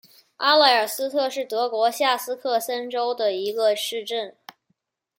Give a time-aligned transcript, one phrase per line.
[0.37, 4.35] 阿莱尔斯特是德国下萨克森州的一个市镇。